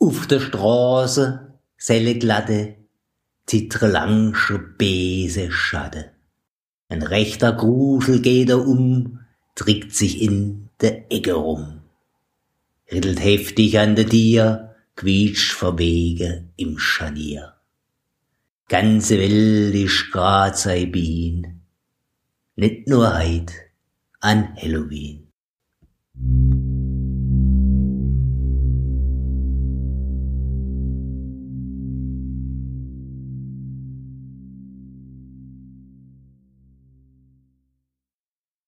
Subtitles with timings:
[0.00, 2.76] Auf der Straße, selle glatte,
[3.46, 6.12] zittre langsche Bese Schatte.
[6.88, 9.20] Ein rechter Grusel geht er um,
[9.56, 11.80] trickt sich in der Ecke rum.
[12.92, 17.54] Rittelt heftig an der Tier, quietscht verwege im Scharnier.
[18.68, 21.62] Ganze Welt ist grad sei Bien,
[22.54, 23.52] nicht nur heit
[24.20, 25.27] an Halloween.